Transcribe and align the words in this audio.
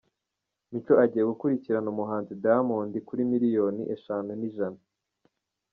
Mico 0.71 0.93
agiye 1.03 1.23
gukurikirana 1.31 1.87
umuhanzi 1.93 2.31
Diyamondi 2.43 2.97
kuri 3.07 3.21
miliyoni 3.31 3.81
eshanu 3.95 4.29
n’ijana 4.39 4.79